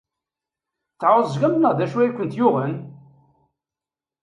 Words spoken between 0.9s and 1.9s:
Tɛeẓgemt neɣ d